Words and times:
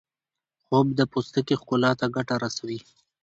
خوب 0.63 0.87
د 0.99 1.01
پوستکي 1.11 1.55
ښکلا 1.61 1.91
ته 1.99 2.05
ګټه 2.15 2.35
رسوي 2.43 2.79